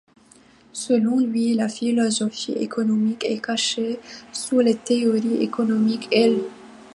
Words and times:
Selon 0.73 1.19
lui, 1.19 1.53
la 1.53 1.69
philosophie 1.69 2.53
économique 2.53 3.23
est 3.23 3.39
cachée 3.39 3.99
sous 4.33 4.59
les 4.59 4.73
théories 4.75 5.43
économiques 5.43 6.07
et 6.11 6.27
l'. 6.31 6.41